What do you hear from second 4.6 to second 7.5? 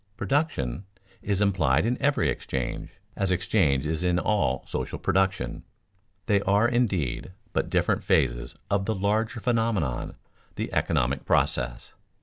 social production. They are, indeed,